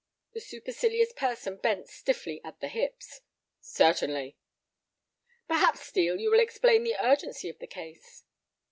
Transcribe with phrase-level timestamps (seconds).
[0.33, 3.21] The supercilious person bent stiffly at the hips.
[3.59, 4.35] "Certainly."
[5.47, 8.27] "Perhaps, Steel, you will explain the urgency of the case." Mr.